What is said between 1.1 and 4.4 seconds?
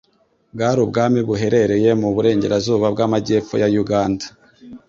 buherereye mu Burengerazuba bw'Amajyepfo ya Uganda